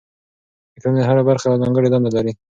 د 0.73 0.75
ټولنې 0.83 1.03
هره 1.07 1.21
برخه 1.29 1.45
یوه 1.47 1.61
ځانګړې 1.63 1.87
دنده 1.89 2.09
لري. 2.15 2.31